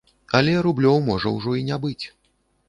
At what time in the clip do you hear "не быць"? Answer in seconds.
1.69-2.05